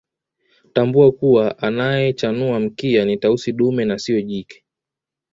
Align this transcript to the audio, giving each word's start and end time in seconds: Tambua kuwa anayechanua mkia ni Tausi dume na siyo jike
Tambua 0.73 1.11
kuwa 1.11 1.57
anayechanua 1.57 2.59
mkia 2.59 3.05
ni 3.05 3.17
Tausi 3.17 3.51
dume 3.51 3.85
na 3.85 3.97
siyo 3.99 4.21
jike 4.21 4.63